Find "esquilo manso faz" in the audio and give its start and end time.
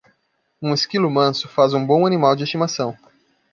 0.73-1.75